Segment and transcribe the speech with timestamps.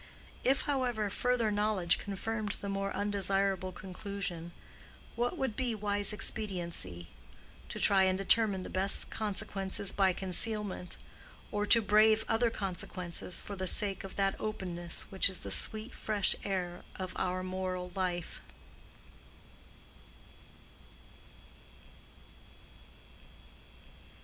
[0.43, 4.51] If, however, further knowledge confirmed the more undesirable conclusion,
[5.15, 10.97] what would be wise expediency?—to try and determine the best consequences by concealment,
[11.51, 15.93] or to brave other consequences for the sake of that openness which is the sweet
[15.93, 18.41] fresh air of our moral life.